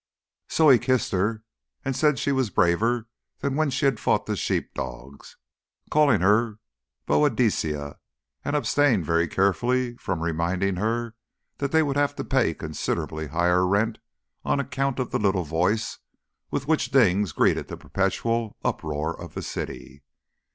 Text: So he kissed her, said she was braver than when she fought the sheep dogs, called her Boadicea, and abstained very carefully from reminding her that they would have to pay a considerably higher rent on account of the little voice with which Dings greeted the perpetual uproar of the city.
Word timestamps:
So 0.49 0.69
he 0.69 0.79
kissed 0.79 1.11
her, 1.11 1.43
said 1.91 2.17
she 2.17 2.31
was 2.31 2.49
braver 2.49 3.07
than 3.41 3.55
when 3.55 3.69
she 3.69 3.91
fought 3.91 4.25
the 4.25 4.35
sheep 4.35 4.73
dogs, 4.73 5.37
called 5.91 6.19
her 6.21 6.57
Boadicea, 7.05 7.99
and 8.43 8.55
abstained 8.55 9.05
very 9.05 9.27
carefully 9.27 9.95
from 9.97 10.23
reminding 10.23 10.77
her 10.77 11.13
that 11.59 11.71
they 11.71 11.83
would 11.83 11.97
have 11.97 12.15
to 12.15 12.23
pay 12.23 12.49
a 12.49 12.55
considerably 12.55 13.27
higher 13.27 13.63
rent 13.63 13.99
on 14.43 14.59
account 14.59 14.97
of 14.97 15.11
the 15.11 15.19
little 15.19 15.43
voice 15.43 15.99
with 16.49 16.67
which 16.67 16.89
Dings 16.89 17.31
greeted 17.31 17.67
the 17.67 17.77
perpetual 17.77 18.57
uproar 18.65 19.13
of 19.15 19.35
the 19.35 19.43
city. 19.43 20.01